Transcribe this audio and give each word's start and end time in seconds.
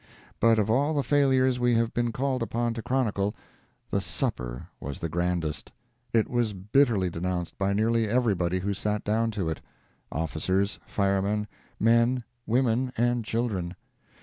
But 0.39 0.57
of 0.57 0.67
all 0.67 0.95
the 0.95 1.03
failures 1.03 1.59
we 1.59 1.75
have 1.75 1.93
been 1.93 2.11
called 2.11 2.41
upon 2.41 2.73
to 2.73 2.81
chronicle, 2.81 3.35
the 3.91 4.01
supper 4.01 4.67
was 4.79 4.97
the 4.97 5.09
grandest. 5.09 5.71
It 6.11 6.27
was 6.27 6.53
bitterly 6.53 7.11
denounced 7.11 7.55
by 7.59 7.73
nearly 7.73 8.07
everybody 8.07 8.57
who 8.61 8.73
sat 8.73 9.03
down 9.03 9.29
to 9.29 9.47
it—officers, 9.47 10.79
firemen, 10.87 11.45
men, 11.79 12.23
women 12.47 12.91
and 12.97 13.23
children. 13.23 13.75